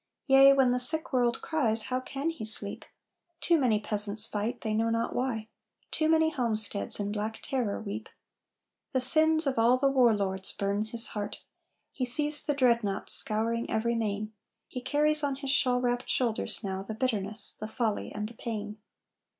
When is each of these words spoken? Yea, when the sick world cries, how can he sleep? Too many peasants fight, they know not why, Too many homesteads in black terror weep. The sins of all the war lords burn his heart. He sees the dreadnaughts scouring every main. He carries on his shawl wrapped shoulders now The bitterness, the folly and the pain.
Yea, 0.25 0.51
when 0.51 0.71
the 0.71 0.79
sick 0.79 1.13
world 1.13 1.43
cries, 1.43 1.83
how 1.83 1.99
can 1.99 2.31
he 2.31 2.43
sleep? 2.43 2.85
Too 3.39 3.59
many 3.59 3.79
peasants 3.79 4.25
fight, 4.25 4.61
they 4.61 4.73
know 4.73 4.89
not 4.89 5.13
why, 5.15 5.47
Too 5.91 6.09
many 6.09 6.31
homesteads 6.31 6.99
in 6.99 7.11
black 7.11 7.39
terror 7.43 7.79
weep. 7.79 8.09
The 8.93 8.99
sins 8.99 9.45
of 9.45 9.59
all 9.59 9.77
the 9.77 9.91
war 9.91 10.15
lords 10.15 10.53
burn 10.53 10.85
his 10.85 11.09
heart. 11.09 11.41
He 11.91 12.07
sees 12.07 12.43
the 12.43 12.55
dreadnaughts 12.55 13.13
scouring 13.13 13.69
every 13.69 13.93
main. 13.93 14.33
He 14.67 14.81
carries 14.81 15.23
on 15.23 15.35
his 15.35 15.51
shawl 15.51 15.79
wrapped 15.79 16.09
shoulders 16.09 16.63
now 16.63 16.81
The 16.81 16.95
bitterness, 16.95 17.53
the 17.53 17.67
folly 17.67 18.11
and 18.11 18.27
the 18.27 18.33
pain. 18.33 18.79